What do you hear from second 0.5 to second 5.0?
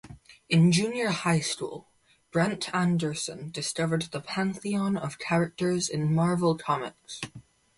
junior high school, Brent Anderson discovered the pantheon